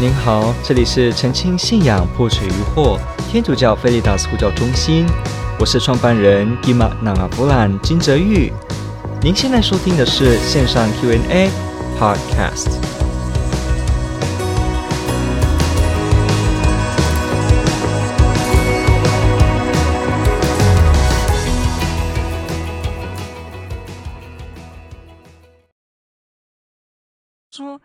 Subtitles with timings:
[0.00, 5.04] 您好，这里是澄清信仰破除疑惑天主教菲利达斯呼叫中心，
[5.58, 8.52] 我是创办人吉玛纳阿布兰金泽玉。
[9.20, 11.50] 您现在收听的是线上 Q&A
[11.98, 12.78] Podcast。
[27.50, 27.80] 说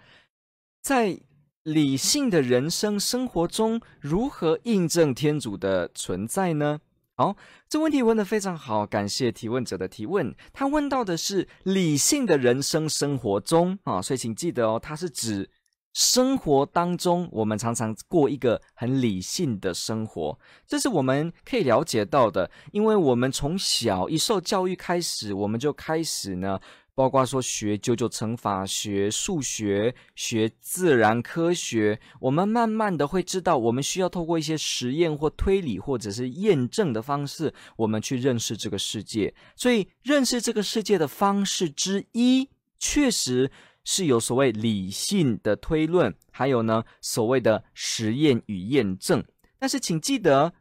[0.84, 1.18] 在。
[1.64, 6.80] 理性的人生生活中，如何印证天主的存在呢？
[7.16, 7.38] 好，
[7.70, 10.36] 这问题问得非常好，感谢提问者的提问。
[10.52, 15.50] 他问到的是理性的人生生活中啊，所以请记得哦，它是指
[15.94, 20.38] 生活当中我们常常过一个很理性的生活，
[20.68, 26.60] 这是我们可以了解到的，因为我们从小一受教育开始，我们就开始呢。
[26.96, 39.34] 包括说学九九乘法、学数学、学自然科学，我们慢慢的会知道，我们需要透过一些实验或推理，或者是验证的方式，我们去认识这个世界。
[39.56, 43.50] 所以，认识这个世界的方式之一，确实
[43.84, 49.26] 是有所谓理性的推论，还有呢，所谓的实验与验证。
[49.58, 50.54] 但是，请记得，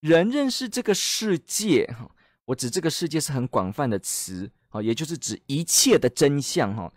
[0.00, 1.88] 人认识这个世界，
[2.44, 4.50] 我指这个世界是很广泛的词。
[4.70, 6.92] 好，也就是指一切的真相哈。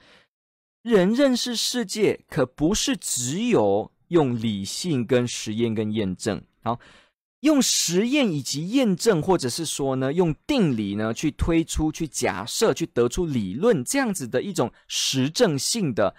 [0.84, 6.44] 人认识世界，可不是只有用理性跟实验跟验证。
[6.62, 6.80] 好，
[7.40, 16.14] 用实验以及验证，或者是说呢，用定理呢去推出、去假设、去得出理论，这样子的一种实证性的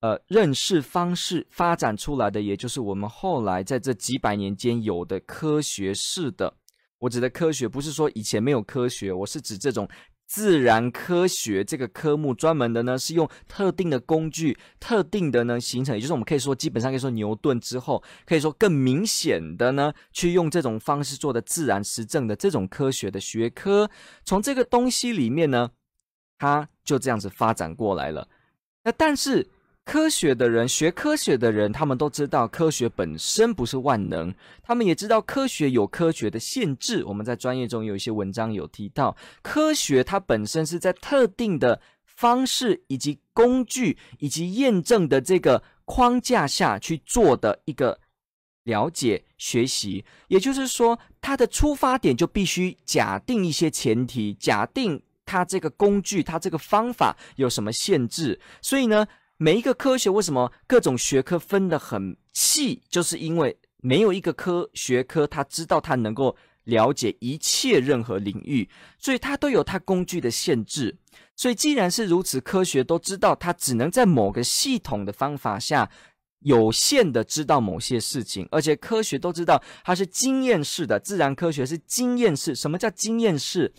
[0.00, 6.52] 呃认识方式发展出来的，也就是我们后来在这几百年间有的科学式的。
[6.98, 9.88] 我指的科学，不是说以前没有科学，我是指这种。
[10.30, 23.90] 自然科学这个科目专门的呢，是用特定的工具、特定的呢形成，也就是我们可以说，基本上可以说牛顿之后，可以说更明显的呢，去用这种方式做的自然实证的这种科学的学科，
[24.24, 25.70] 从这个东西里面呢，
[26.38, 28.28] 它就这样子发展过来了。
[28.84, 29.48] 那但是。
[29.84, 34.32] 科学的人，学科学的人，他们都知道科学本身不是万能，
[34.62, 37.04] 他们也知道科学有科学的限制。
[37.04, 47.98] 我们在专业中有一些文章有提到，科学它本身是在特定的方式以及工具以及验证的这个框架下去做的一个
[48.62, 50.04] 了解学习。
[50.28, 58.38] 也就是说，它的出发点就必须假定一些前提，假定它这个工具、它这个方法有什么限制。
[58.62, 59.06] 所以呢，
[59.42, 62.82] 每一个科学为什么各种学科分得很细？
[62.90, 68.68] 就是因为没有一个科学科，他知道他能够了解一切任何领域，
[68.98, 70.94] 所以它都有它工具的限制。
[71.36, 75.90] 所以既然是如此，科学都知道它只能在某个系统的方法下
[76.40, 82.54] 有限的知道某些事情，而且科学都知道它是经验式的，自然科学是经验式。
[82.54, 83.72] 什么叫经验式？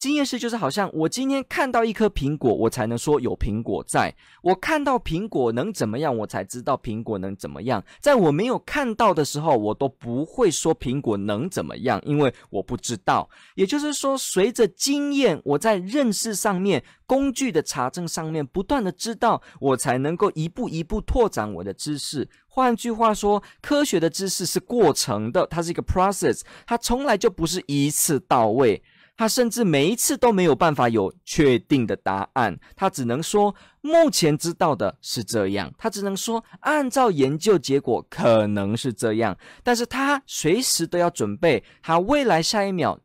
[0.00, 4.16] 经验式就是好像我今天看到一颗苹果，我才能说有苹果在。
[4.40, 7.84] 我看到苹果能怎么样，我才知道苹果能怎么样。
[8.00, 13.28] 在我没有看到的时候，我都不会说苹果能怎么样，因为我不知道。
[13.56, 22.26] 也就是说，随着经验，我在认识上面、工具的查证上面不断的知道，我才能够一步一步拓展我的知识。
[22.48, 28.82] 换句话说，科学的知识是过程的，它是一个 process，它从来就不是一次到位。
[29.20, 42.98] 他甚至每一次都没有办法有确定的答案，他只能说目前知道的是这样，他只能说按照研究结果可能是这样，但是他随时都要准备，他未来下一秒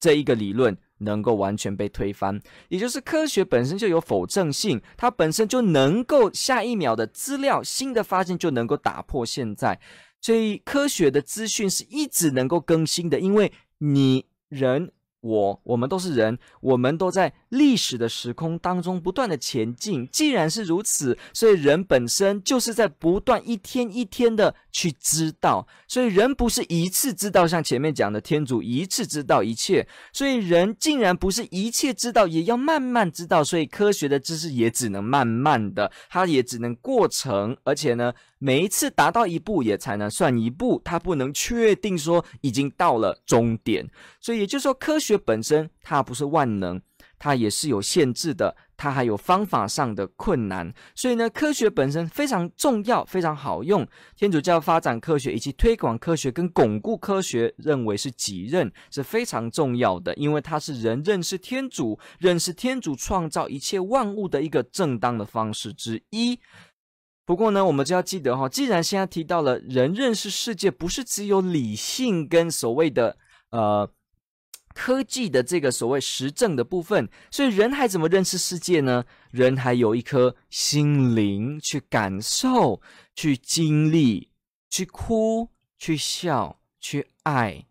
[0.00, 9.78] 这一个理论能够完全被推翻，也就是科学本身就有否证性，它本身就能够下一秒的资料新的发现就能够打破现在，
[10.20, 14.90] 所以科学的资讯是一直能够更新的，因为你人。
[15.22, 20.06] 我，我们都是人，我们都在历史的时空当中不断的前进。
[20.10, 25.66] 既然是如此，所以人本身就是在不断一天一天的去知道。
[25.86, 29.86] 所以人不是一次知道，像前面讲的天主一次知道一切。
[30.12, 33.44] 所以人竟然不是一切知道，也要慢慢知道。
[33.44, 43.88] 所以科学的知识也只能慢慢的，它也只能过程，而且呢，每一次达到一步也才能算一步，它不能确定说已经到了终点。
[44.20, 45.11] 所以也就是说，科学。
[45.16, 46.80] 本身它不是万能，
[47.18, 50.72] 它也是有限制的，它还有方法上的困难。
[50.94, 53.86] 所以呢，科学本身非常重要，非常好用。
[54.16, 66.38] 天主教发展科学以及推广科学跟巩固科学，认为是己任是非常重要的，因为它是人认识天主、认识天主创造一切万物的一个正当的方式之一。
[67.24, 73.16] 不过呢，我们就要记得哈，既然现在提到了人认识世界，不是只有理性跟所谓的
[73.50, 73.88] 呃
[74.74, 79.04] 科技的这个所谓实证的部分，所以人还怎么认识世界呢？
[79.30, 82.80] 人还有一颗心灵去感受、
[83.14, 84.30] 去经历、
[84.68, 87.66] 去哭、去笑、去爱、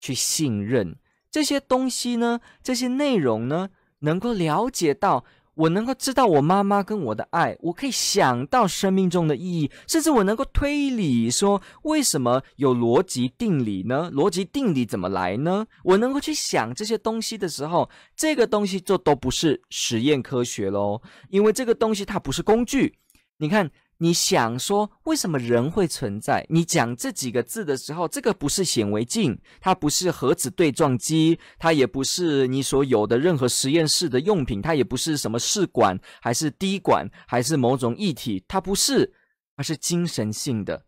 [0.00, 0.96] 去信任
[1.30, 2.40] 这些东西呢？
[2.62, 5.24] 这些内容呢，能够了解到。
[5.54, 14.10] 我能够知道我妈妈跟我的爱，我可以想到生命中的意义，甚至我能够推理说，为什么有逻辑定理呢？
[14.12, 15.66] 逻辑定理怎么来呢？
[15.84, 22.98] 我能够去想这些东西的时候，这个东西就都不是实验科学喽，因为这个东西它不是工具。
[23.38, 23.70] 你看。
[24.02, 26.44] 你想说为什么人会存在？
[26.50, 39.14] 你讲这几个字的时候，这个不是显微镜，它不是核子对撞机，它也不是你所有的任何实验室的用品，它也不是什么试管，还是滴管，还是某种液体，它不是，
[39.56, 40.84] 它是精神性的，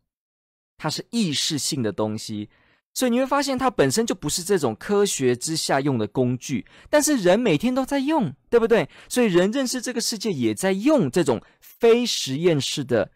[0.77, 2.51] 它是意识性的东西。
[2.95, 8.89] 所以你会发现，它本身就不是这种科学之下用的工具，但是人每天都在用，对不对？
[9.09, 13.11] 所以人认识这个世界，也在用这种非实验室的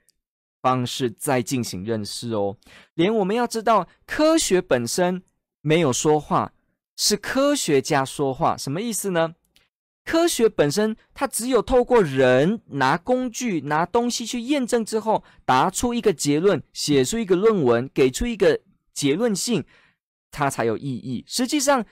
[0.60, 2.56] 方式在进行认识哦。
[2.94, 5.22] 连我们要知道，科学本身
[5.60, 6.52] 没有说话，
[6.96, 9.34] 是科学家说话，什么意思呢？
[10.04, 18.58] 科学本身，它只有透过人拿工具、拿东西去验证之后，答出一个结论，写出一个论文，给出一个。
[18.98, 19.64] 结论性，
[20.32, 21.24] 它才有意义。
[21.28, 21.86] 实际上，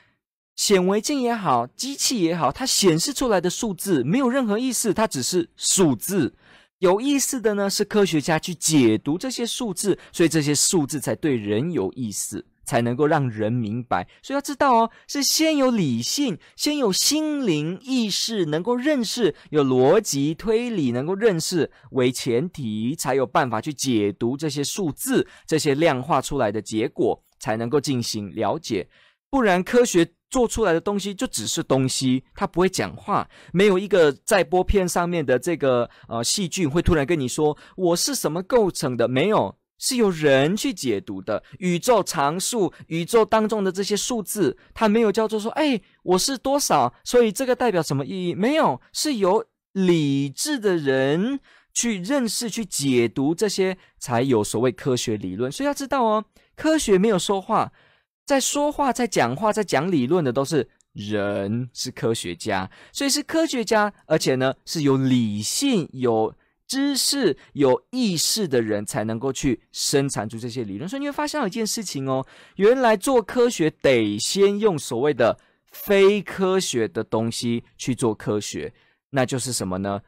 [0.57, 6.35] 显微镜也好，机器也好，它显示出来的数字没有任何意思，它只是数字。
[6.79, 12.45] 有意思的呢，是科学家去解读这些数字，所以这些数字才对人有意思。
[12.67, 28.89] 才能够让人明白，所以要知道哦，是先有理性，先有心灵意识，能够认识，有逻辑推理，能够认识为前提，才有办法去解读这些数字，这些量化出来的结果，才能够进行了解。
[29.31, 33.29] 不然，科学做出来的东西就只是东西，它不会讲话。
[33.53, 39.57] 没有一个载玻片上面的这个呃细菌会突然跟你说我是什么构成的，没有。
[39.79, 48.35] 是由人去解读的宇宙常数，宇宙当中的这些数字，它没有叫做说，哎，我是多少，所以这个代表什么意义？
[48.35, 51.41] 没有，是由理智的人
[51.75, 55.53] 去认识、去解读这些，才有所谓科学理论。
[55.53, 56.25] 所以要知道哦，
[56.57, 57.73] 科学没有说话，
[58.25, 66.35] 在说话、在讲话、在讲理论的都是人，是科学家，所以是科学家，而且呢是有理性有。
[66.67, 72.27] 知识有意识的人才能够去生产出这些理论，所以你会发现一件事情哦，
[72.57, 75.39] 原来做科学得先用所谓的
[75.71, 78.75] 非科学的东西去做科学，
[79.11, 80.01] 那就是什么呢？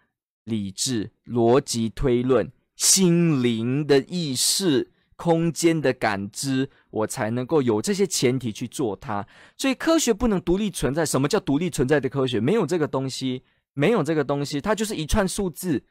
[0.44, 9.26] 理智、逻辑推论、心灵的意识、空间的感知，我才能够有这些前提去做它。
[9.56, 11.04] 所以科学不能独立存在。
[11.04, 12.40] 什么叫独立存在的科学？
[12.40, 13.42] 没有这个东西，
[13.74, 15.84] 没有这个东西，它就是一串数字。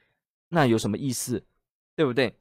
[0.50, 1.44] 那有什么意思，
[1.96, 2.36] 对不对？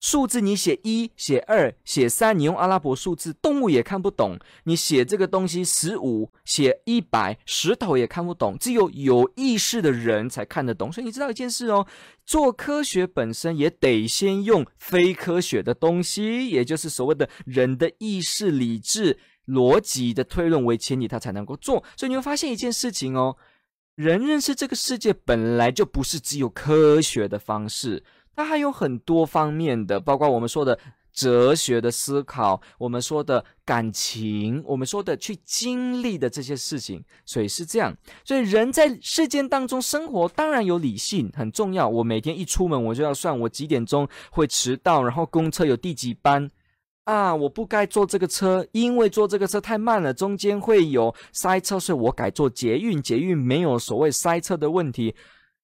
[0.00, 4.38] 数字你写一、写二、写三，你用阿拉伯数字，动物也看不懂。
[4.64, 8.56] 你写这个东西十五、写一百，石头也看不懂。
[8.58, 10.90] 只有有意识的人才看得懂。
[10.90, 11.86] 所以你知道一件事哦，
[12.24, 21.84] 做科学本身也得先用非科学的东西，也就是所谓的人的意识、理智、逻辑的推论为前提，他才能够做。
[21.94, 23.36] 所以你会发现一件事情哦。
[24.00, 28.02] 人认识这个世界本来就不是只有科学的方式，
[28.34, 30.78] 它还有很多方面的，包括我们说的
[31.12, 37.04] 哲学的思考，我们说的感情，我们说的去经历的这些事情。
[37.26, 41.86] 所以是这样，所以人在世间当中生活，当然有理性很重要。
[41.86, 46.50] 我每天一出门，我就要算我几点钟会迟到，然后公车有第几班。
[47.04, 47.34] 啊！
[47.34, 53.02] 我不该坐这个车，因为坐这个车太慢了，中间会有塞车，所以我改坐捷运。
[53.02, 55.14] 捷运没有所谓塞车的问题。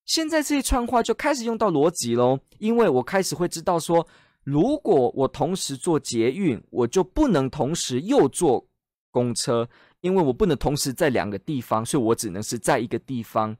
[0.06, 4.04] 现在这一串话就开始用到逻辑喽，因为我开始会知道说，
[4.42, 8.66] 如果我同时坐捷运，我就不能同时又坐
[9.12, 9.68] 公车，
[10.00, 13.56] 因为我不能同时在两个地方，所以我只能是在一个地方。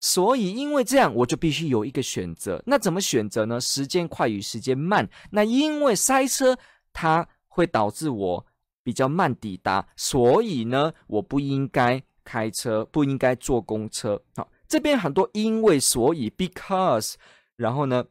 [0.00, 2.62] 所以因为这样，我就必须有一个选择。
[2.64, 3.60] 那怎么选择呢？
[3.60, 5.06] 时间快与时间慢。
[5.30, 6.56] 那因为塞车。
[6.98, 8.46] 它会导致我
[8.82, 14.22] 比较慢抵达，所以呢，我不应该开车，不应该坐公车。
[14.34, 17.16] 好，这边很多因为、所以，because，
[17.56, 18.06] 然后呢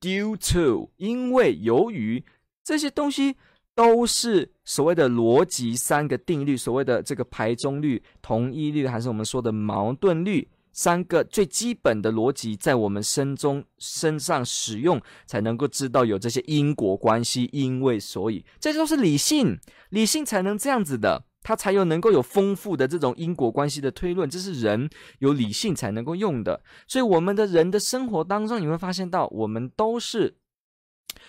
[0.00, 2.24] ，due to，因为、由于
[2.62, 3.36] 这些东西
[3.74, 10.48] 都是所谓的逻辑三个定律，所谓的这个排中律、同一律，还是我们说的矛盾律。
[10.74, 19.56] 三个最基本的逻辑在我们身中身上使用，才能够知道有这些因果关系，因为所以，这都是理性，
[19.90, 24.90] 理性才能这样子的，它才有能够有丰富的这种因果关系的推论，这是人
[25.20, 26.60] 有理性才能够用的。
[26.88, 30.36] 所以，我们的人的生活当中，你会发现到，我们都是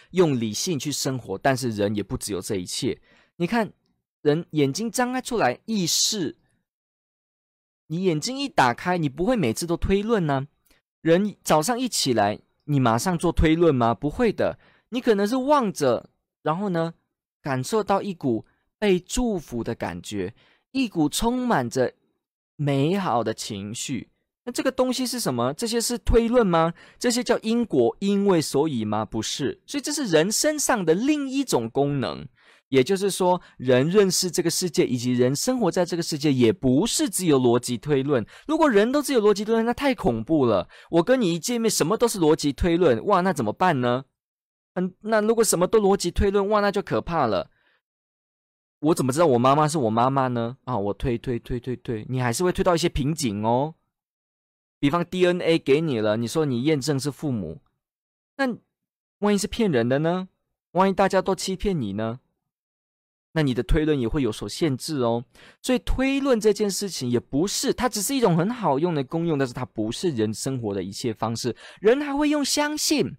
[0.09, 2.99] 用理性去生活，但是人也不只有这一切。
[3.35, 3.71] 你看，
[4.23, 6.35] 人眼睛张开出来，意识。
[7.87, 10.47] 你眼睛一打开，你不会每次都推论呢？
[11.01, 13.93] 人早上一起来，你马上做推论吗？
[13.93, 14.57] 不会的，
[14.89, 16.09] 你可能是望着，
[16.41, 16.95] 然后呢，
[17.41, 18.45] 感受到一股
[18.79, 20.33] 被祝福的感觉，
[20.71, 21.93] 一股充满着
[22.55, 24.09] 美好的情绪。
[24.45, 25.53] 那这个东西是什么？
[25.53, 26.73] 这些是推论吗？
[26.97, 29.05] 这些叫因果，因为所以吗？
[29.05, 32.27] 不是，所以这是人身上的另一种功能。
[32.69, 38.25] 也就是说，人认识这个世界，以及人生活在这个世界，也不是只有逻辑推论。
[38.47, 40.67] 如果人都只有逻辑推论，那太恐怖了。
[40.89, 44.05] 我跟你一见面，什么都是逻辑推论，哇，那怎么办呢？
[44.73, 47.49] 嗯，那如果什么都逻辑推论，哇，那就可怕了。
[48.79, 50.57] 我怎么知道我妈妈是我妈妈呢？
[50.65, 53.75] 啊，我推推推推推，你还是会推到一些瓶颈哦。
[54.79, 57.61] 比方 DNA 给你了，你说你验证是父母，
[58.37, 58.57] 那
[59.19, 60.27] 万一是骗人的呢？
[60.71, 62.19] 万一大家都欺骗你呢？
[63.35, 65.21] 那你的推论也会有所限制哦，
[65.61, 71.53] 所以推论这件事情也不是，它只是一种很好用的功用，但是它不是人生活的一切方式。
[71.81, 73.17] 人还会用相信，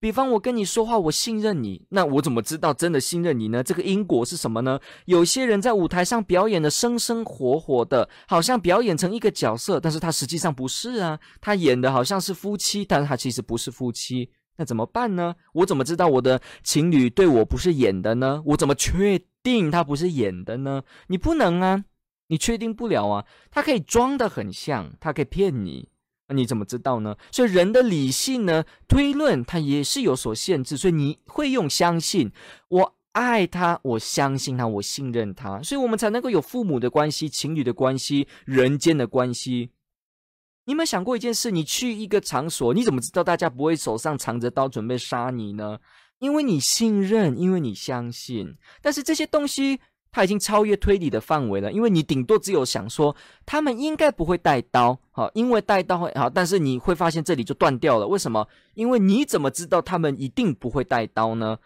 [0.00, 3.62] 比方我跟你说话，我信任你，那我怎么知道真的信任你呢？
[3.62, 4.80] 这个因果是什么呢？
[5.04, 14.28] 有些人在舞台上表演的生生活活的，好像表演成一个角色，但是他实际上不是啊，他演的好像是夫妻，但是他其实不是夫妻。
[14.56, 15.34] 那怎么办呢？
[15.52, 18.42] 我怎么知道我的情侣对我不是演的呢？
[18.46, 20.82] 我怎么确电影他不是演的呢？
[21.08, 21.84] 你不能啊，
[22.28, 23.26] 你确定不了啊。
[23.50, 25.90] 他可以装得很像，他可以骗你，
[26.28, 27.14] 那你怎么知道呢？
[27.30, 32.32] 所以人的理性呢，推论它也是有所限制，所以你会用相信，
[32.68, 39.70] 我爱他，我相信他，我信任他，所以我们才能够有父母的关系、情侣的关系、人间的关系。
[40.64, 41.50] 你有没有想过一件事？
[41.50, 45.78] 你去一个场所，你怎么知道大家不会手上藏着刀准备杀你呢？
[46.18, 48.56] 因为你信任，因为你相信。
[48.80, 49.78] 但是这些东西
[50.10, 58.06] 它已经超越推理的范围了，因为你顶多只有想说他们应该不会带刀，好，因为带刀会好，但是你会发现这里就断掉了。
[58.06, 58.46] 为什么？
[58.74, 61.58] 因为你怎么知道他们一定不会带刀呢？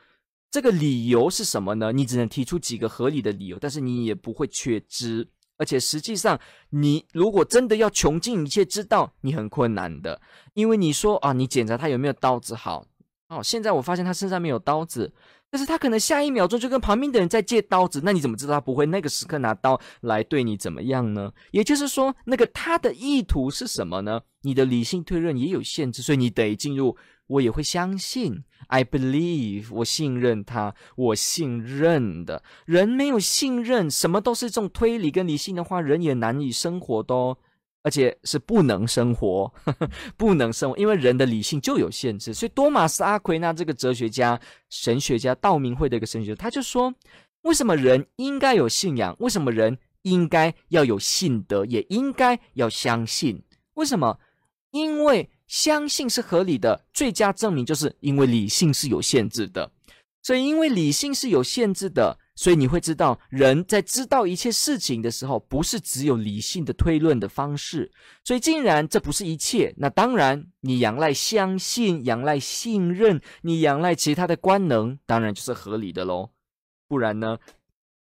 [0.51, 1.93] 这个理由是什么呢？
[1.93, 5.29] 你只能提出几个合理的理由，但是你也不会确知。
[5.59, 6.41] 而且实际上，
[6.71, 10.19] 你如果真的要穷尽一切知道，你很困难的，
[10.55, 12.87] 因为你说啊，你检查他有没有刀子，好，
[13.29, 15.13] 哦，现在我发现他身上没有刀子，
[15.51, 21.33] 但是他可能下一秒钟就跟旁边的人在借刀子，那你怎么知道他不会那个时刻拿刀来对你怎么样呢？
[21.51, 24.21] 也就是说，那个他的意图是什么呢？
[24.43, 26.97] 你的理性推论也有限制，所以你得进入。
[27.27, 32.43] 我也会相信，I believe，我信任他，我信任的。
[32.65, 37.37] 人没有信任，什么都是这种推理跟理性的话，人也难以生活的哦，
[37.89, 42.35] 而且是不能生活，呵呵，不能生活，因为人的理性就有限制。
[42.35, 46.93] 所以多玛斯阿奎那这个哲学家、神学家、道明会的一个神学家，他就说：
[47.45, 49.17] 为什么人应该有信仰？
[49.21, 51.65] 为什么人应该要有信德？
[51.65, 53.43] 也应该要相信？
[53.73, 54.19] 为什么？
[54.73, 55.31] 因为。
[55.49, 59.73] 相信是合理的，最佳证明就是因为理性是有限制的，
[60.23, 67.91] 所以因为理性是有限制的，所以你会知道人在知道一切事情的时候，不是只有理性的推论的方式。
[68.23, 76.31] 所以，既然这不是一切，那当然你仰赖相信、仰赖信任，你仰赖其他的官能，当然就是合理的喽。
[76.87, 77.39] 不然呢？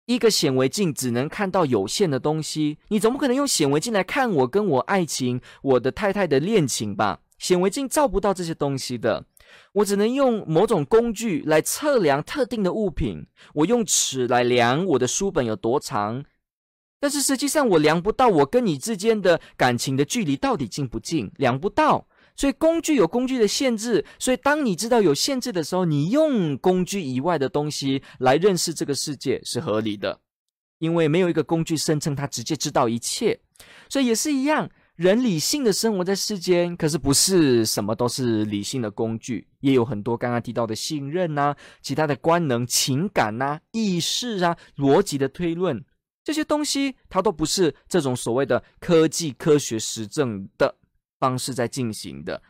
[0.05, 7.21] 一个显微镜只能看到有限的东西，你总不可能用显微镜来看我跟我爱情、我的太太的恋情吧？
[7.39, 9.25] 显微镜照不到这些东西的，
[9.73, 13.27] 我只能用某种工具来测量特定的物品。
[13.55, 16.25] 我用尺来量我的书本有多长，
[16.99, 22.07] 但是实际上我量不到我跟你之间的感情的距离到底近不近，量不到。
[22.37, 30.21] 所以工具有工具的限制，所以当你知道有限制的时候，你用工具以外的东西来认识这个世界是合理的，
[30.79, 33.39] 因为没有一个工具声称它直接知道一切。
[33.91, 45.83] 所以也是一样，人理性的生活在世间，可是不是什么都是理性的工具，也有很多刚刚提到的信任呐、啊、其他的官能、情感呐、啊、意识啊、逻辑的推论
[46.23, 50.77] 这些东西，它都不是这种所谓的科技、科学实证的。
[51.19, 52.43] 方式在进行的，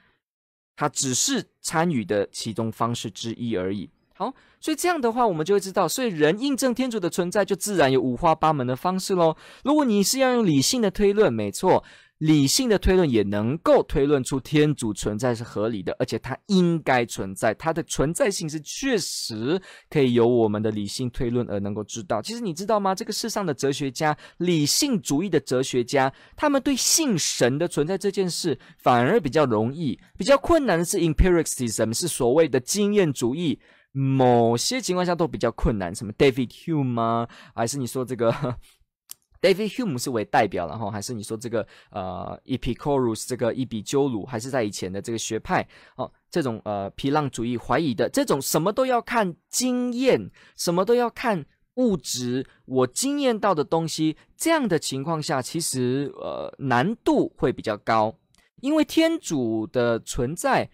[0.74, 3.88] 它只是参与的其中方式之一而已。
[4.14, 9.36] 好，所以这样的话，我们就会知道，所以人印证天主的存在，就自然有五花八门的方式喽。
[9.62, 11.82] 如果你是要用理性的推论，没错，
[12.20, 19.58] 理性的推论也能够推论出天主存在是合理的，而且它应该存在，它的存在性是确实
[19.88, 22.20] 可以由我们的理性推论而能够知道。
[22.20, 22.94] 其实你知道吗？
[22.94, 33.58] 这个世上的哲学家，理性主义的哲学家，他们对信神的存在这件事反而比较容易，比较困难的是 empiricism，是所谓的经验主义，
[33.92, 35.94] 某些情况下都比较困难。
[35.94, 37.26] 什么 David Hume 吗？
[37.54, 38.30] 还是你说这个
[39.40, 45.66] ？David Hume 是为代表，然后还是你说这个呃，Epicurus 这个伊比鸠鲁，还是在以前的这个学派
[45.96, 58.14] 哦，这种呃皮浪主义怀疑的这种什么都要看经验，什么都要看物质，我经验到的东西，这样的情况下，其实呃难度会比较高，
[58.60, 60.70] 因为天主的存在，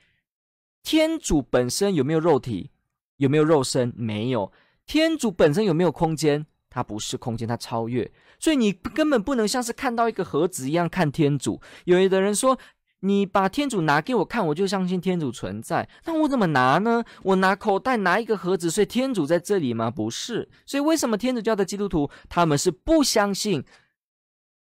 [0.82, 2.70] 天主本身有没有肉体，
[3.18, 3.92] 有没有肉身？
[3.96, 4.50] 没有。
[4.86, 6.46] 天主本身有没有空间？
[6.70, 8.10] 它不是空间，它超越。
[8.38, 11.60] 所以你根本不能像是看到一个盒子一样看天主。
[11.84, 12.58] 有的人说，
[13.00, 15.88] 你把天主拿给我看，我就相信天主存在。
[16.04, 17.04] 那我怎么拿呢？
[17.22, 19.90] 我拿口袋拿一个盒子，所以天主在这里吗？
[19.90, 20.48] 不是。
[20.64, 23.64] 所以为什么天主教的基督徒他们是不相信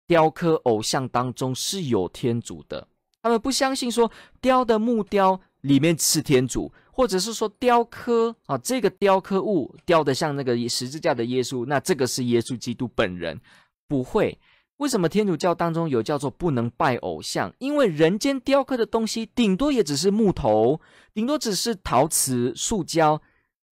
[0.06, 2.88] 雕刻偶像当中是有天主的？
[3.22, 6.72] 他们不相信说雕的木雕里面是天主。
[6.96, 13.38] 或者是说雕刻啊，这个雕刻物雕的像那个十字架的耶稣，那这个是耶稣基督本人，
[13.86, 14.38] 不会。
[14.78, 17.52] 为什么天主教当中有叫做不能拜偶像？
[17.58, 20.80] 因为人间雕刻的东西顶多也只是木头，
[21.12, 23.20] 顶多只是陶瓷、塑胶，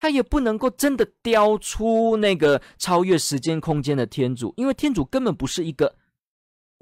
[0.01, 5.95] 它也不能够真的雕出那个超越时间空间的天主，因为天主根本不是一个。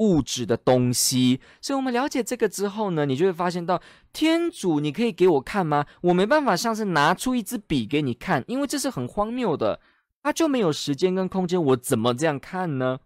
[0.02, 3.80] 物质的东西，所以我们了解这个之后呢，你就会发现到
[4.12, 5.86] 天主，你可以给我看吗？
[6.02, 9.80] 我没办法像是拿出一支笔给你看，因为这是很荒谬的，
[10.24, 12.98] 它就没有时间跟空间，我怎么这样看呢？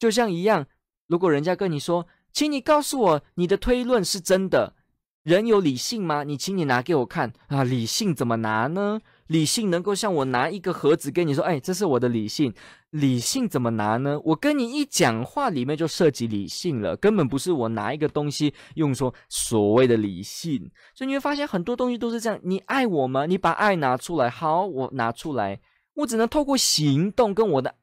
[0.00, 0.66] 就像一样，
[1.06, 4.74] 如果人家跟你说，请你告诉我你的推论是真的，
[5.22, 6.24] 人有理性吗？
[6.24, 9.00] 你请你拿给我看啊，理性怎么拿呢？
[9.32, 12.52] 理性能够像我拿一个盒子跟你说，哎，这是我的理性。
[12.90, 14.20] 理性怎么拿呢？
[14.22, 20.70] 我跟你一讲话，里面就涉及理性了，根本不是我拿一个东西用说所谓的理性。
[20.94, 22.38] 所以你会发现很多东西都是这样。
[22.42, 23.24] 你爱我吗？
[23.24, 25.58] 你把爱拿出来，好，我拿出来，
[25.94, 27.74] 我只能透过行动跟我的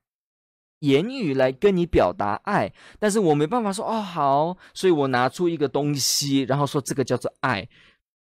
[0.81, 7.67] 言语来跟你表达爱，但是我没办法说哦好，所以我拿出一个东西，然后说这个叫做爱。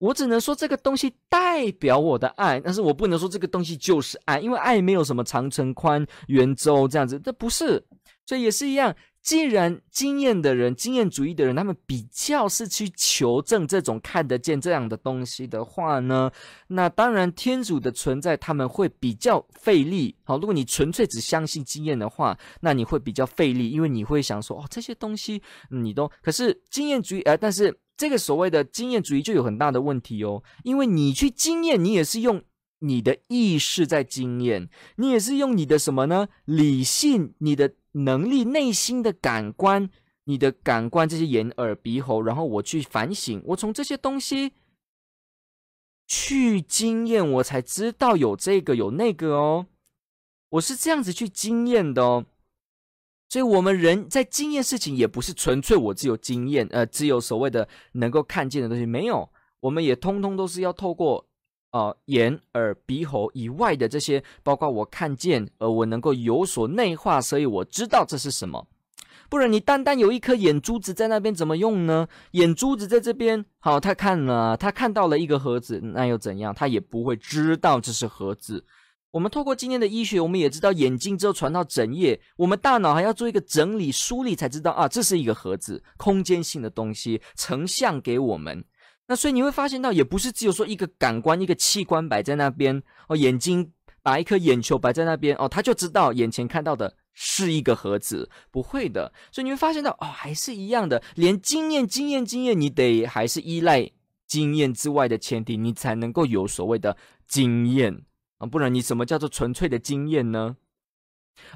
[0.02, 7.86] 我只能说这个东西代表我的爱，但是我不能说这个东西就是爱，因为爱没有什么长城宽圆周这样子，这不是，
[8.26, 8.96] 所以也是一样。
[9.22, 16.32] 既然经验的人、经验主义的人，他们比较是去求证这种看得见这样的东西的话呢，
[16.70, 20.16] 那当然天主的存在他们会比较费力。
[20.24, 27.78] 好，如果你纯粹只相信经验的话，那你会比较费力，因为你会想说哦，这些东西你都可是经验主义，呃，但是。
[27.98, 32.44] 这个所谓的经验主义就有很大的问题哦，因为你去经验，你也是用
[32.80, 36.28] 你的意识在经验，你也是用你的什么呢？
[36.46, 39.90] 理性、你的能力、内心的感官、
[40.24, 44.54] 你的感官这些眼耳鼻喉，然后我去反省，我从这些东西
[46.08, 49.68] 去经验，我才知道有这个有那个哦，
[50.50, 52.26] 我是这样子去经验的哦。
[53.32, 59.30] 所以，我们人在经验事情，也不是纯粹我只有经验，呃，只有所谓的能够看见的东西，没有，
[59.62, 61.26] 我们也通通都是要透过，
[61.72, 68.68] 呃，眼耳鼻喉以外的这些，包括我看见，而我能够有所内化，所以我知道这是什么。
[69.30, 72.10] 不然，你单单有一颗眼珠子在那边怎么用呢？
[72.32, 76.54] 眼珠子在这边，好，他看了，他看到了一个盒子，那又怎样？
[76.54, 78.66] 他也不会知道这是盒子。
[79.12, 88.64] 我们透过今天的医学，我们也知道眼睛之后传到整叶，我们大脑还要做一个整理梳理，才知道啊，这是一个盒子，空间性的东西成像给我们。
[89.08, 93.70] 那所以你会发现到，也不是只有说一个感官、一个器官摆在那边哦，眼睛
[94.02, 99.12] 把一颗眼球摆在那边哦，他就知道眼前看到的是一个盒子，不会的。
[99.30, 103.92] 所以你会发现到哦，还是一样的，连经验、经验、经验，你得还是依赖
[104.26, 106.96] 经验之外的前提，你才能够有所谓的
[107.28, 108.06] 经验。
[108.42, 110.58] 啊，不然你什么叫做纯粹的经验呢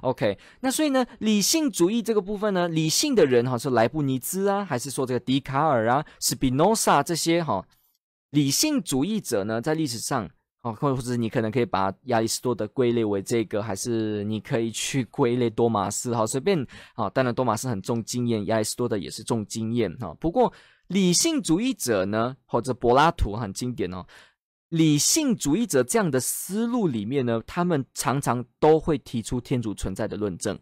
[0.02, 7.66] ？OK，那所以呢，理性主义这个部分呢，理性的人哈，是莱布尼兹啊，还是说这个笛卡尔啊、斯宾诺萨这些哈，
[8.30, 10.30] 理性主义者呢，在历史上
[10.62, 17.10] 啊，或或者你可能可以把亚里士多德归类为这个，还是你可以去归类多马斯，好，随便啊。
[17.10, 20.14] 当然，多马斯很重经验，亚里士多德也是重经验哈。
[20.20, 20.54] 不过，
[20.88, 24.06] 理性主义者呢，或者柏拉图很经典哦。
[24.70, 30.60] 理性主义者这样的思路里面呢，他们常常都会提出天主存在的论证。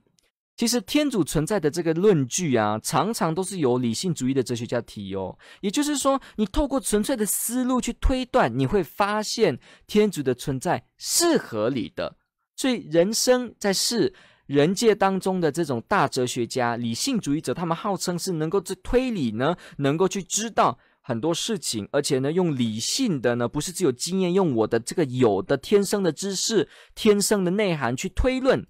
[0.55, 5.35] 其实天主存在的这个论据啊，常常都是由理性主义的哲学家提哦。
[5.61, 12.17] 也就是说，你透过纯粹的思路去推断，你会发现天主的存在是合理的。
[12.55, 14.13] 所以，人生在世
[14.45, 28.65] 人界当中的这种大哲学家、理性主义者，他们号称是能够去推理呢，能够去知道很多事情，而且呢，用理性的呢，不是只有经验，用我的这个有的天生的知识、天生的内涵去推论，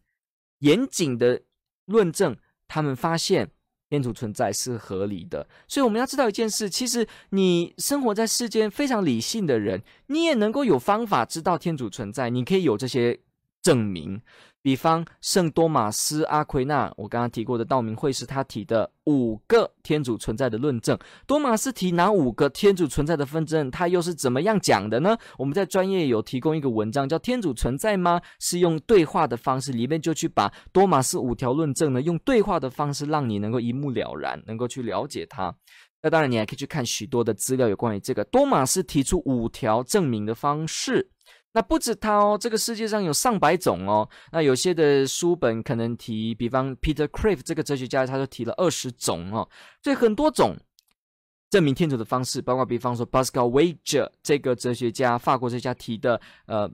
[0.59, 1.43] 严谨的
[1.85, 2.35] 论证，
[2.67, 3.51] 他们发现
[3.89, 5.47] 天主存在是合理的。
[5.67, 13.19] 所以我们要知道一件事，其实你生活在世间非常理性的人，你也能够有方法知道天主存在，你可以有这些
[13.63, 14.21] 证明。
[14.61, 20.97] 比方圣多玛斯阿奎那，我刚刚提过的道明会是，他提的五个天主存在的论证。
[21.27, 23.69] 多玛斯提哪五个天主存在的纷争？
[23.69, 25.17] 他又是怎么样讲的呢？
[25.37, 35.53] 我们在专业有提供一个文章，叫《天主存在吗？》是用对话的方式，里面就去把多玛斯五条论证呢，用对话的方式，让你能够一目了然，能够去了解它。
[36.01, 41.09] 那当然，你还可以去看许多的资料，有关于这个多玛斯提出五条证明的方式。
[41.53, 44.07] 那不止他哦，这个世界上有上百种哦。
[44.31, 49.47] 那有些的书本可能提，比方 Peter Kreef 这个哲学家，他就提了二十种哦。
[49.81, 50.55] 所以很多种
[51.49, 56.69] 证明天主的方式，包括比方说 Pascal Wager 这个哲学家，法国哲学家提的呃。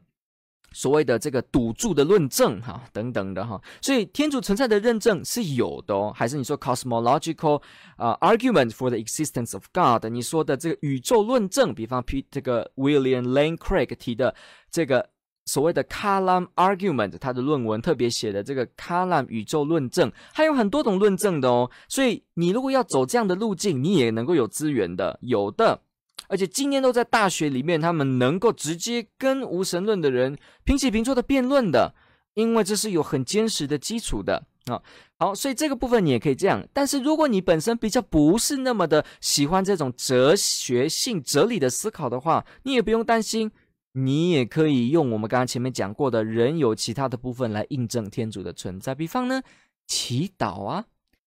[0.71, 6.11] 所谓的这个赌注的论证，哈，等等的哈，所以天主存在的认证是有的哦。
[6.15, 7.61] 还是你说 cosmological
[7.95, 10.05] 啊、argument for the existence of God？
[10.11, 14.33] 你说的这个宇宙论证，比方 P 这个 William Lane Craig 提的
[14.69, 15.09] 这个
[15.45, 21.69] 所谓的 Kalam argument，他的论文特别写的这个 Kalam 宇宙论证，还有很多种论证的哦。
[21.87, 25.81] 所以你如果要走这样的路径，你也能够有资源的，有的。
[26.29, 31.93] 而且今天都在大学里面，他们能够直接跟无神论的人平起平坐的辩论的，
[32.35, 34.81] 因为这是有很坚实的基础的啊。
[35.17, 36.65] 好，所以这个部分你也可以这样。
[36.71, 43.51] 但是如果你本身比较不是那么的喜欢这种哲学性、哲理的思考的话，你也不用担心，
[43.93, 48.93] 你也可以用我们刚刚前面讲过的人有其他的部分来印证天主的存在。
[48.93, 49.41] 比方呢，
[49.87, 50.85] 祈祷啊，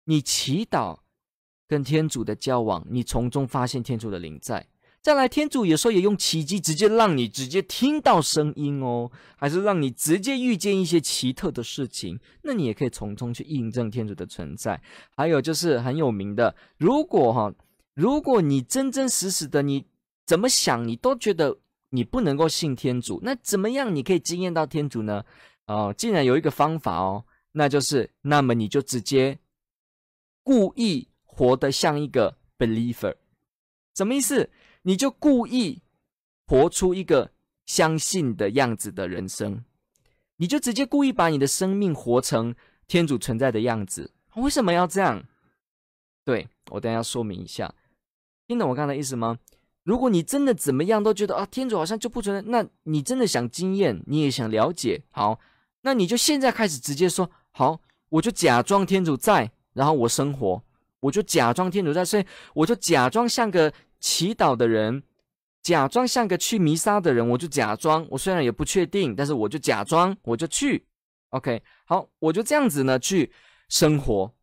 [0.05, 0.99] 你祈祷
[1.67, 4.67] 跟天主的交往，你从中发现天主的灵在。
[5.03, 14.81] 再来，天主有时候也用奇迹直接让你直接听到声音哦，还是让你直接遇见一些奇特的事情，那你也可以从中去印证天主的存在。
[15.13, 17.53] 还有就是很有名的，如果哈，
[17.93, 19.85] 如果你真真实实的，你
[20.25, 21.57] 怎么想你都觉得
[21.89, 25.25] 你不能够信天主，那怎么样你可以惊艳到天主呢？
[25.65, 29.37] 哦，竟然有一个方法哦，那就是，那么你就直接
[30.43, 33.15] 故意活得像一个 believer，
[33.97, 34.49] 什么意思？
[34.83, 35.81] 你就故意
[36.45, 37.31] 活出一个
[37.65, 39.63] 相信的样子的人生，
[40.37, 42.53] 你就直接故意把你的生命活成
[42.85, 44.11] 天主存在的样子。
[44.35, 45.23] 为什么要这样？
[46.25, 47.73] 对，我等下要说明一下，
[48.45, 49.39] 听懂我刚才的意思吗？
[49.83, 55.39] 如果你真的怎么样都觉得啊，天主好像就不存在，那你真的想经验，你也想了解，好，
[55.81, 60.61] 那你就现在开始直接说，好，我就假装天主在，然后我生活，
[60.99, 63.73] 我就假装天主在，所以我就假装像个。
[64.03, 65.01] 祈祷的人，
[65.61, 68.05] 假装像个去弥撒的人，我就假装。
[68.09, 70.85] 我虽然也不确定，但是我就假装，我就去。
[71.29, 73.31] OK，好，我就这样子呢去
[73.69, 74.35] 生活。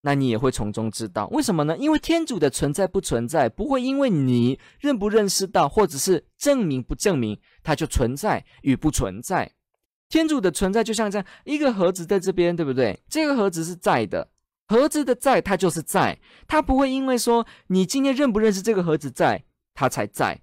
[0.00, 1.78] 那你也会从中知道为什么呢？
[1.78, 9.52] 因为天主的存在不存在，不会因为你认不认识到，或者是证明不证明，它就存在与不存在。
[10.08, 12.98] 天主的存在就像这样一个盒子在这边，对不对？
[13.08, 14.28] 这个盒子是在的。
[14.70, 19.42] 盒子的在，它就是在，它不会因为说你今天认不认识这个盒子在，
[19.74, 20.40] 它才在。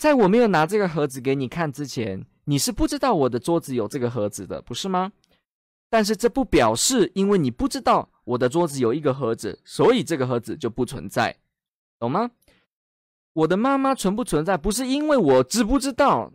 [0.00, 5.12] 在我没有拿这个盒子给你看之前，你是不知道我的桌子有这个盒子的，不是吗？
[5.90, 11.36] 但是这不表示，因为你不知道我的桌子有一个盒子，所以这个盒子就不存在，
[11.98, 12.30] 懂吗？
[13.34, 16.32] 我的妈妈存不存在，不是因为我知不知道。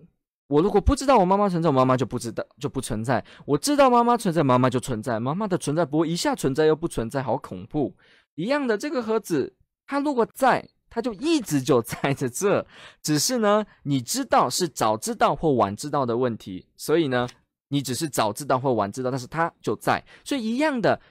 [0.48, 3.24] 我如果不知道我妈妈存在，我妈妈就不知道，就不存在。
[3.46, 5.20] 我知道妈妈存在，妈妈就存在。
[5.20, 7.96] 妈妈的存在不会一下存在又不存在，好恐怖。
[8.36, 9.56] 一样的，这个盒子，
[9.88, 12.66] 它如果在，它就一直就 在着这。
[13.02, 17.28] 只是呢，你知道是早知道或晚知道的问题，所以呢，
[17.70, 20.04] 你只是早知道或晚知道，但是它就在。
[20.24, 21.02] 所以一样的，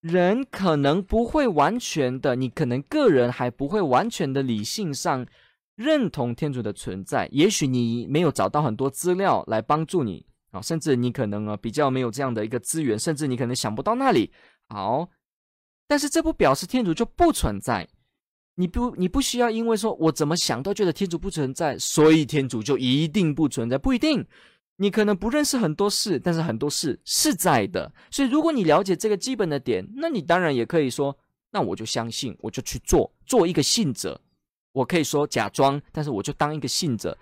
[0.00, 5.26] 人可能不会完全的，你可能个人还不会完全的理性上。
[5.76, 14.30] 认同天主的存在，也许你没有找到很多资料来帮助你啊，甚至你可能啊比较没有这样的一个资源，甚至你可能想不到那里。
[14.68, 15.08] 好，
[15.86, 17.88] 但是这不表示天主就不存在。
[18.56, 24.26] 你不，你不需要因为说我怎么想都觉得天主不存在，所以天主就一定不存在，不一定。
[24.76, 27.92] 你可能不认识很多事，但是很多事是在的。
[28.10, 31.16] 所以，如果你了解这个基本的点，那你当然也可以说，
[31.50, 34.20] 那我就相信，我就去做，做一个信者。
[34.72, 37.16] 我可以说假装，但是我就当一个信者，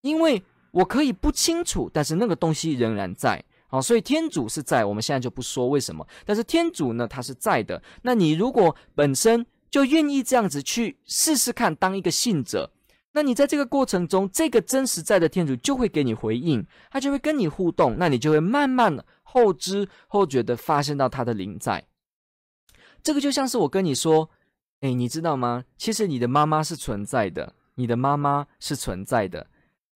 [0.00, 3.44] 因为我可以不清楚，但是那个东西仍然在。
[3.68, 7.82] 好，所以天主是在，我们现在就不说为什么，但是天主呢，他是在的。
[8.02, 12.70] 那你如果本身就愿意这样子去试试看，当一个信者。
[13.14, 21.84] 那你在这个过程中，这个真实在的天主就会给你回应，他就会跟你互动，那你就会慢慢后知后觉的发现到他的灵在。
[23.02, 24.30] 这个就像是我跟你说，
[24.82, 25.64] 哎，你知道吗？
[25.76, 29.48] 其实你的妈妈是存在的，你的妈妈是存在的，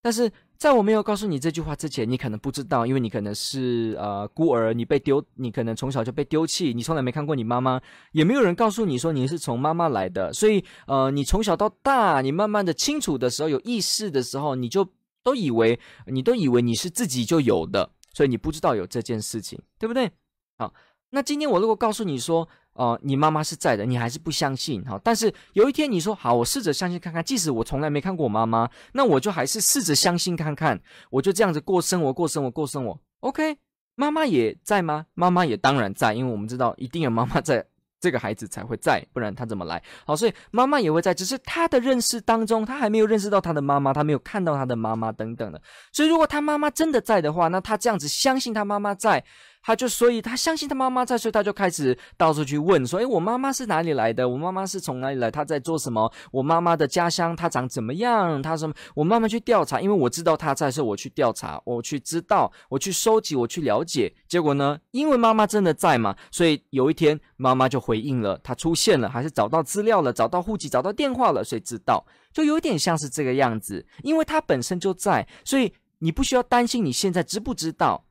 [0.03, 0.33] 但是。
[0.59, 7.79] 在我没有告诉你这句话之前，你可能不知道，因为你可能是呃孤儿，你被丢，你可能从小就被丢弃，你从来没看过你妈妈，
[8.13, 14.89] 也没有人告诉你说你是从妈妈来的，所以呃，你从小到大，你慢慢的清楚的时候，有意识的时候，你就
[15.23, 20.11] 都以为你都以为你是自己就有的，所以你不知道有这件事情，对不对？
[20.57, 20.73] 好，
[21.11, 22.49] 那今天我如果告诉你说。
[22.77, 25.01] 哦、你妈妈是在的，你还是不相信哈？
[25.03, 30.79] 但是有一天你说好，我试着相信看看，即使我从来没看过我妈妈，那我就还是试着相信看看，
[31.11, 32.99] 我就这样子过生活，过生活，过生活。
[33.21, 33.57] OK，
[33.95, 35.07] 妈妈也在吗？
[35.15, 37.65] 妈妈也当然在，因为我们知道一定有妈妈在，
[37.99, 39.83] 这个孩子才会在，不然他怎么来？
[40.05, 45.61] 好，所以妈妈也会在，只是他的认识当中，他还没有认识到他的妈妈，他没有看到他的妈妈等等的。
[45.93, 49.25] 所以如果他妈妈真的在的话，那他这样子相信他妈妈在。
[49.67, 54.29] 他就所以，他相信他妈妈在，所以他就开始到处去问，说：“诶，我妈妈是哪里来的？
[54.29, 55.29] 我妈妈是从哪里来？
[55.29, 56.09] 她在做什么？
[56.31, 58.41] 我妈妈的家乡她长怎么样？
[58.41, 58.73] 她什么？
[58.95, 64.15] 我慢慢去调查，因为我知道她在，所以我去调查，我去知道，我去收集，我去了解。
[64.29, 73.85] 结果呢，因为妈妈真的在嘛，所以有一天妈妈就回应了，她出现了，还是找到资料了，找到户籍，找到电话了，所以知道，就有点像是这个样子。
[74.05, 78.05] 因为她本身就在，所以你不需要担心你现在知不知道。”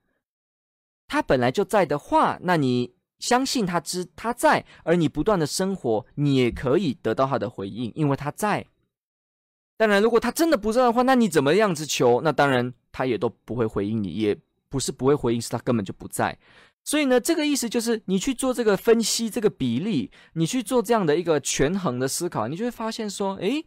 [1.08, 8.66] 他本来就在的话，那你相信他知他在，而你不断的生活，你也可以得到他的回应，因为他在。
[9.78, 12.22] 当然，如果他真的不在的话，那你怎么样子求？
[12.22, 14.38] 那当然他也都不会回应你，也
[14.70, 16.38] 不是不会回应，是他根本就不在。
[16.84, 23.66] 所以呢，这个意思就是你去做这个分析，这个比例，你去做这样的一个权衡的思考，你就会发现说，诶，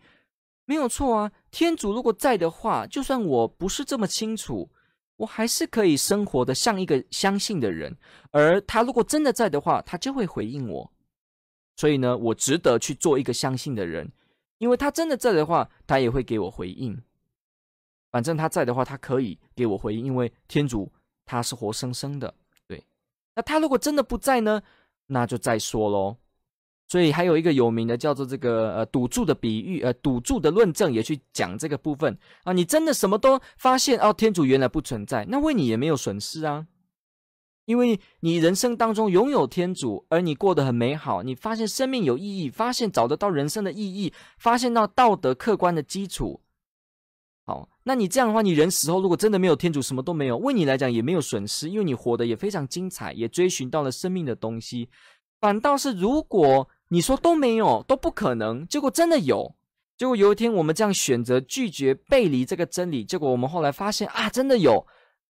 [0.65, 4.71] 没有错啊，天主如果在的话，就算我不是这么清楚。
[5.19, 7.97] 我还是可以生活的像一个相信的人，
[8.31, 10.91] 而他如果真的在的话，他就会回应我。
[11.77, 14.11] 所以呢，我值得去做一个相信的人，
[14.59, 17.01] 因为他真的在的话，他也会给我回应。
[18.11, 20.91] 反正他在的话，他可以给我回应，因为天主
[21.27, 22.33] 他是活生生的。
[22.67, 22.83] 对，
[23.35, 24.63] 那他如果真的不在呢，
[25.07, 26.17] 那就再说喽。
[26.89, 32.53] 所以还有一个有名的叫做这个呃赌注的比喻，呃赌注的论证也去讲这个部分啊。
[32.53, 36.67] 你真的什么都发现哦，天主原来不存在，那为你也没有损失啊，
[37.67, 46.41] 因为你人生当中拥有天主，而你过得很美好，你发现生命有意义，发现找得到人生的意义，发现到道德客观的基础。
[47.45, 54.89] 好，那你这样的话，你人死后如果真的没有天主，什么都没有，为你来讲也没有损失，因为你活得也非常精彩，也追寻到了生命的东西。
[55.41, 58.67] 反倒是如果你说都没有，都不可能。
[58.67, 59.55] 结果真的有，
[59.97, 64.87] 结果有一天我们这样选择拒绝背离这个真理，结果我们后来发现啊，真的有。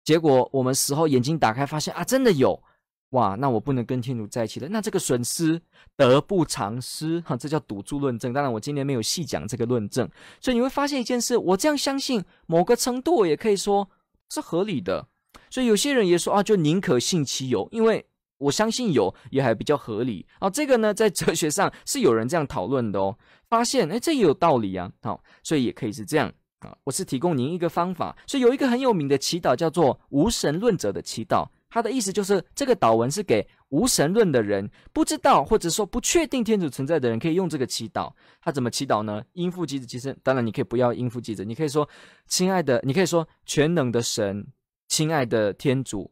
[0.04, 2.62] 结果我们死后眼睛打开，发现啊，真的有。
[3.10, 5.60] 哇，那我不能跟天主在一起了，那这个损失
[5.96, 8.32] 得不偿失哈，这叫赌注论证。
[8.32, 10.08] 当然，我今天没有细讲这个论证，
[10.40, 13.90] 所以你会发现一件事，我这样相信某个程度，我也可以说
[14.28, 15.08] 是合理的。
[15.50, 18.06] 所以有些人也说啊，就宁可信其有，因为。
[18.40, 23.14] 我相信有也还比较合理啊，这个呢，在哲学上是有人这样讨论的哦。
[23.48, 26.74] 发现哎，这也有道理啊，好，所以也可以是这样啊。
[26.84, 38.10] 我是提供您一个方法，所以有一个很有名的祈祷叫做无神论者的祈祷，它的意思就是这个祷文是给无神论的人，不知道或者说不确定天主存在的人可以用这个祈祷。
[38.40, 39.22] 他怎么祈祷呢？
[39.34, 41.86] 应父及子，其实当然你可以不要应父及子，你可以说
[42.26, 44.46] 亲爱的，你可以说全能的神，
[44.88, 46.10] 亲爱的天主。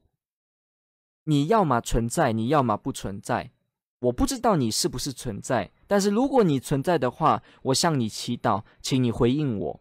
[1.29, 3.51] 你要么存在，你要么不存在。
[3.99, 9.81] 我不知道你是不是存在，但是如果你存在的话，我向你祈祷，请你回应我。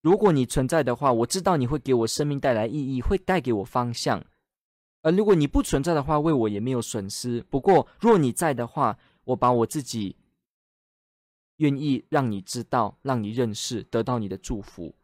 [0.00, 4.24] 如果你存在的话，我知道你会给我生命带来意义，会带给我方向。
[5.02, 7.42] 而如果你不存在的话，为我也没有损失。
[7.50, 10.14] 不过，若你在的话，我把我自己
[11.56, 14.94] 愿意让你知道，让你认识，得到你的祝福。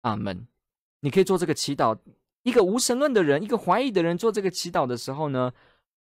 [0.00, 0.48] 阿门。
[0.98, 1.96] 你可以做这个祈祷。
[2.44, 5.52] 一个无神论的人，一个怀疑的人做这个祈祷的时候呢，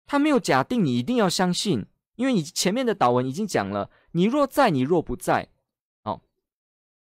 [0.06, 1.84] 他没有假定你一定要相信，
[2.16, 5.48] 因为你前面的祷文已经讲了，你若在，你若不在，
[6.04, 6.22] 哦，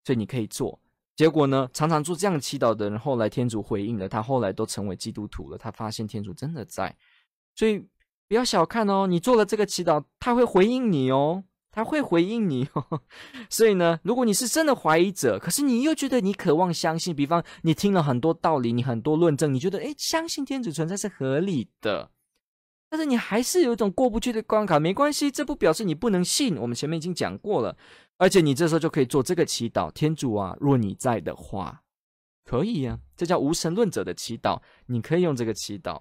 [0.04, 0.80] 所以你可以做。
[1.16, 5.56] 结果呢，常常做这样祈祷的人，后来天主回应了，他后来都成为基督徒了。
[5.56, 6.94] 他发现天主真的在，
[7.54, 7.78] 所以
[8.28, 11.42] 不要小看哦，你做了这个祈祷，他会回应你哦，
[11.76, 13.02] 他会回应你哦。
[13.50, 22.10] 所以呢，如果你是真的怀疑者，可是你又觉得你渴望相信，比方你听了很多道理，你很多论证，你觉得诶，相信天主存在是合理的。
[22.88, 26.56] 但是你还是有一种过不去的关卡，没关系，这不表示你不能信。
[26.56, 27.76] 我们前面已经讲过了，
[28.16, 31.82] 而且你这时候就可以做这个祈祷：天主啊，若你在的话，
[32.44, 36.00] 可以呀、这叫无神论者的祈祷，你可以用这个祈祷，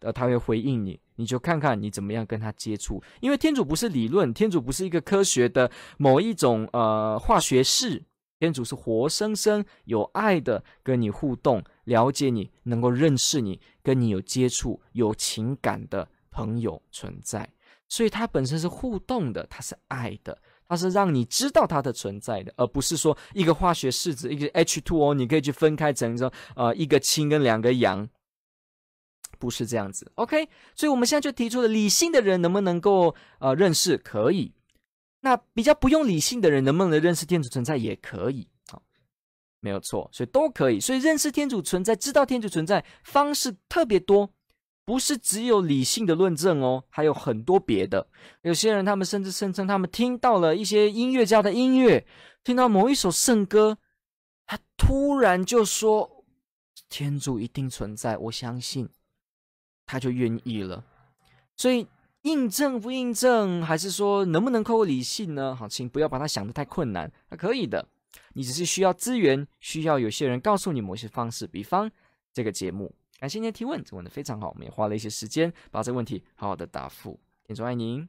[0.00, 3.02] 呃，他会回应你，你就看看你怎么样跟他接触。
[3.20, 8.04] 因为天主不是理论，天主不是一个科学的某一种呃化学式，
[8.38, 16.08] 天主是活生生有爱的跟你互动，了解你，能够认识你，跟你有接触，有情感的。
[16.36, 17.48] 朋友存在，
[17.88, 28.08] 所以它本身是互动的，它是爱的，它是让你知道它的存在的，而不是说一个化学式子，一个 H2O，你可以去分开成说，呃，一个氢跟两个氧，
[29.44, 30.10] 不是这样子。
[30.14, 33.98] OK，所以我们现在就提出了，理性的人能不能够呃认识？
[33.98, 34.54] 可以。
[35.20, 37.76] 那比较不用理性的人能不能认识天主存在？
[37.76, 38.48] 也可以。
[38.70, 38.82] 好，
[39.60, 40.80] 没有错，所以都可以。
[40.80, 44.30] 所以认识天主存在，知道天主存在方式特别多。
[44.86, 48.06] 不是只有理性的论证哦，还有很多别的。
[48.42, 52.06] 有些人他们甚至声称，他们听到了一些音乐家的音乐，
[52.42, 53.78] 听到某一首圣歌，
[54.46, 56.26] 他突然就说
[56.90, 58.86] ：“天主一定存在，我相信。”
[59.86, 60.84] 他就愿意了。
[61.56, 61.86] 所以
[62.22, 65.54] 印证不印证，还是说能不能扣理性呢？
[65.54, 67.86] 好，请不要把它想得太困难，它可以的。
[68.34, 71.90] 你只是需要资源，需要有些人告诉你某些方式，比方
[72.32, 72.94] 这个节目。
[73.20, 77.18] 感谢您的提问，这问的非常好，我们也花了一些时间把这个问题好好的答复。
[77.44, 78.08] 天主爱您。